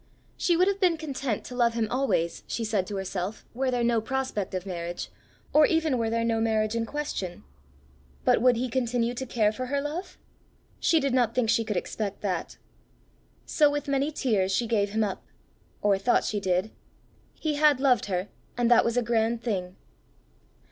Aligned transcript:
She 0.35 0.57
would 0.57 0.67
have 0.67 0.79
been 0.79 0.97
content 0.97 1.43
to 1.45 1.55
love 1.55 1.75
him 1.75 1.87
always, 1.91 2.41
she 2.47 2.63
said 2.65 2.87
to 2.87 2.95
herself, 2.95 3.45
were 3.53 3.69
there 3.69 3.83
no 3.83 4.01
prospect 4.01 4.55
of 4.55 4.65
marriage, 4.65 5.11
or 5.53 5.67
even 5.67 5.99
were 5.99 6.09
there 6.09 6.23
no 6.25 6.41
marriage 6.41 6.73
in 6.75 6.87
question; 6.87 7.43
but 8.25 8.41
would 8.41 8.55
he 8.55 8.67
continue 8.67 9.13
to 9.13 9.25
care 9.27 9.51
for 9.51 9.67
her 9.67 9.79
love? 9.79 10.17
She 10.79 10.99
did 10.99 11.13
not 11.13 11.35
think 11.35 11.51
she 11.51 11.63
could 11.63 11.77
expect 11.77 12.21
that. 12.21 12.57
So 13.45 13.69
with 13.69 13.87
many 13.87 14.11
tears 14.11 14.51
she 14.51 14.65
gave 14.65 14.89
him 14.89 15.03
up 15.03 15.23
or 15.83 15.99
thought 15.99 16.23
she 16.23 16.39
did. 16.39 16.71
He 17.35 17.53
had 17.57 17.79
loved 17.79 18.07
her, 18.07 18.29
and 18.57 18.71
that 18.71 18.83
was 18.83 18.97
a 18.97 19.03
grand 19.03 19.43
thing! 19.43 19.75